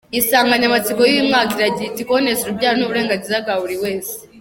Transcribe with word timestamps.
Insanganyamatsiko 0.17 1.01
y’uyu 1.03 1.29
mwaka 1.29 1.51
iragira 1.57 1.87
iti 1.89 2.03
"kuboneza 2.07 2.41
urubyaro 2.43 2.75
ni 2.77 2.85
uburenganzira 2.85 3.35
bwa 3.43 3.55
buri 3.61 3.75
wese". 3.83 4.13